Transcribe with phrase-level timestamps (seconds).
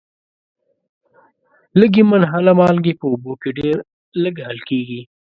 [1.79, 3.75] لږي منحله مالګې په اوبو کې ډیر
[4.23, 5.01] لږ حل کیږي.